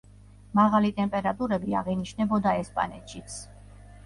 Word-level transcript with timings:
მაღალი 0.59 0.89
ტემპერატურები 0.99 1.77
აღინიშნებოდა 1.83 2.55
ესპანეთშიც. 2.63 3.39